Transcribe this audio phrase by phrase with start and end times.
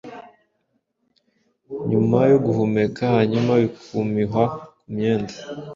[1.89, 4.43] Nyuma yo guhumeka hanyuma bikumihwa
[4.81, 5.33] kumyenda